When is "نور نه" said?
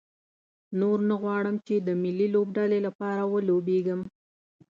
0.79-1.15